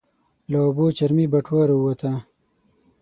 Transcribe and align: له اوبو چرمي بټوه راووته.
له 0.49 0.57
اوبو 0.65 0.85
چرمي 0.97 1.25
بټوه 1.31 1.63
راووته. 1.69 2.11